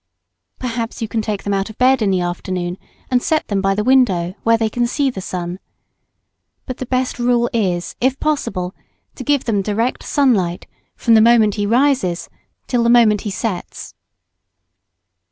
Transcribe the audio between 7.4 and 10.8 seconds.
is, if possible, to give them direct sunlight